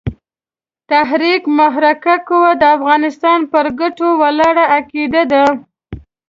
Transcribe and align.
تحرک 0.89 1.43
محرکه 1.57 2.15
قوه 2.27 2.51
د 2.61 2.63
افغانستان 2.77 3.39
پر 3.51 3.65
ګټو 3.79 4.09
ولاړه 4.21 4.63
عقیده 4.77 5.23
ده. 5.31 5.43